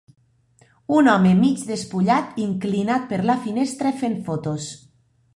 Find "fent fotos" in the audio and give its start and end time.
4.01-4.71